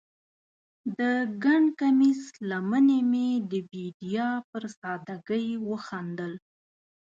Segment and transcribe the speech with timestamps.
[0.97, 0.99] د
[1.43, 6.33] ګنډ کمیس لمنې مې د بیدیا پر سادګۍ وخندل